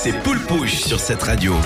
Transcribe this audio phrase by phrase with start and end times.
[0.00, 1.56] C'est Poule Pouche sur cette radio.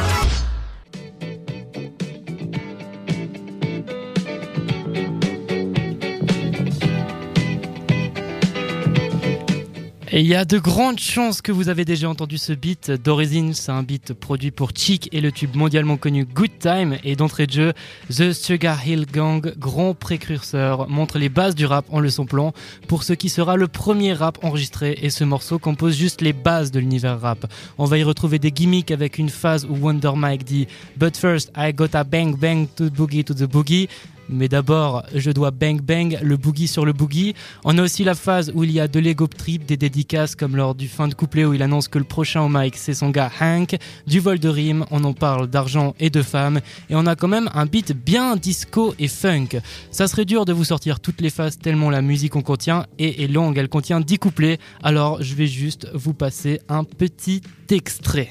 [10.15, 13.55] Et il y a de grandes chances que vous avez déjà entendu ce beat d'origine.
[13.55, 16.99] C'est un beat produit pour Chic et le tube mondialement connu Good Time.
[17.03, 17.73] Et d'entrée de jeu,
[18.15, 22.53] The Sugar Hill Gang, grand précurseur, montre les bases du rap en le samplant
[22.89, 24.99] pour ce qui sera le premier rap enregistré.
[25.01, 27.51] Et ce morceau compose juste les bases de l'univers rap.
[27.79, 30.67] On va y retrouver des gimmicks avec une phase où Wonder Mike dit
[30.99, 33.89] But first, I gotta bang bang to boogie to the boogie.
[34.29, 37.35] Mais d'abord, je dois bang bang le boogie sur le boogie.
[37.65, 40.57] On a aussi la phase où il y a de l'ego trip, des dédicaces comme
[40.57, 43.11] lors du fin de couplet où il annonce que le prochain au mic c'est son
[43.11, 47.07] gars Hank, du vol de rime, on en parle d'argent et de femmes, et on
[47.07, 49.61] a quand même un beat bien disco et funk.
[49.91, 53.25] Ça serait dur de vous sortir toutes les phases tellement la musique en contient et
[53.25, 58.31] est longue, elle contient 10 couplets, alors je vais juste vous passer un petit extrait.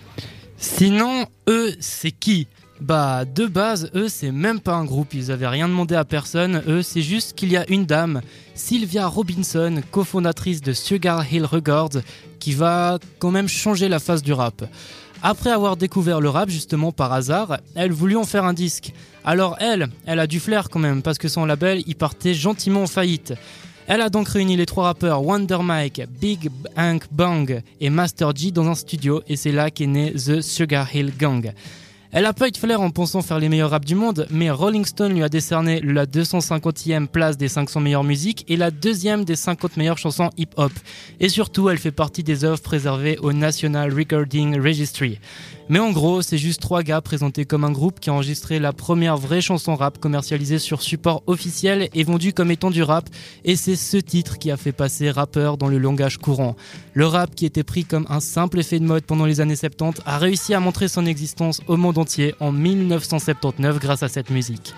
[0.83, 2.47] Sinon, eux, c'est qui?
[2.79, 6.63] Bah, de base, eux, c'est même pas un groupe, ils avaient rien demandé à personne,
[6.67, 8.21] eux, c'est juste qu'il y a une dame,
[8.55, 12.01] Sylvia Robinson, cofondatrice de Sugar Hill Records,
[12.39, 14.63] qui va quand même changer la face du rap.
[15.21, 18.91] Après avoir découvert le rap justement par hasard, elle voulut en faire un disque.
[19.23, 22.81] Alors elle, elle a du flair quand même, parce que son label, il partait gentiment
[22.81, 23.35] en faillite.
[23.87, 28.51] Elle a donc réuni les trois rappeurs Wonder Mike, Big Hank Bang et Master G
[28.51, 31.53] dans un studio et c'est là qu'est né The Sugar Hill Gang.
[32.13, 34.51] Elle a pas eu de flair en pensant faire les meilleurs rap du monde, mais
[34.51, 39.23] Rolling Stone lui a décerné la 250e place des 500 meilleures musiques et la deuxième
[39.23, 40.73] des 50 meilleures chansons hip-hop.
[41.21, 45.19] Et surtout, elle fait partie des œuvres préservées au National Recording Registry.
[45.71, 48.73] Mais en gros, c'est juste trois gars présentés comme un groupe qui a enregistré la
[48.73, 53.07] première vraie chanson rap commercialisée sur support officiel et vendue comme étant du rap,
[53.45, 56.57] et c'est ce titre qui a fait passer rappeur dans le langage courant.
[56.93, 60.01] Le rap, qui était pris comme un simple effet de mode pendant les années 70,
[60.05, 64.73] a réussi à montrer son existence au monde entier en 1979 grâce à cette musique.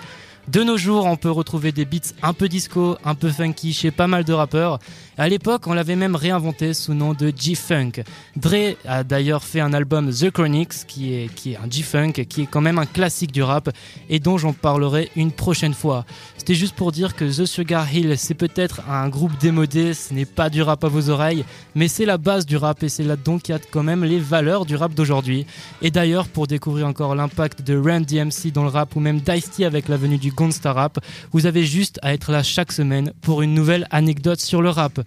[0.50, 3.92] De nos jours, on peut retrouver des beats un peu disco, un peu funky chez
[3.92, 4.80] pas mal de rappeurs.
[5.18, 8.04] À l'époque, on l'avait même réinventé sous nom de G-Funk.
[8.36, 12.42] Dre a d'ailleurs fait un album The Chronics, qui est, qui est un G-Funk, qui
[12.42, 13.70] est quand même un classique du rap,
[14.10, 16.04] et dont j'en parlerai une prochaine fois.
[16.38, 20.26] C'était juste pour dire que The Sugar Hill, c'est peut-être un groupe démodé, ce n'est
[20.26, 23.40] pas du rap à vos oreilles, mais c'est la base du rap, et c'est là-dedans
[23.40, 25.46] qu'il y a quand même les valeurs du rap d'aujourd'hui.
[25.82, 29.64] Et d'ailleurs, pour découvrir encore l'impact de Run DMC dans le rap, ou même Dice-T
[29.64, 31.00] avec la venue du Gangsta Rap,
[31.32, 35.00] vous avez juste à être là chaque semaine pour une nouvelle anecdote sur le rap.